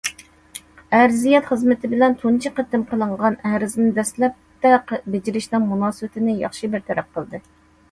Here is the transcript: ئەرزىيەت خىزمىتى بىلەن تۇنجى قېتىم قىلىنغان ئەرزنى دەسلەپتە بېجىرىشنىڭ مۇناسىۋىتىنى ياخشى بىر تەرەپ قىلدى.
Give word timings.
ئەرزىيەت 0.99 1.49
خىزمىتى 1.49 1.91
بىلەن 1.91 2.15
تۇنجى 2.23 2.51
قېتىم 2.61 2.87
قىلىنغان 2.95 3.37
ئەرزنى 3.51 3.91
دەسلەپتە 3.99 4.73
بېجىرىشنىڭ 5.19 5.71
مۇناسىۋىتىنى 5.75 6.39
ياخشى 6.43 6.75
بىر 6.75 6.87
تەرەپ 6.91 7.17
قىلدى. 7.21 7.45